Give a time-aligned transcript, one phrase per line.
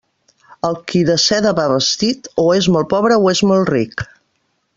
[0.69, 4.09] El qui de seda va vestit, o és molt pobre o és molt ric.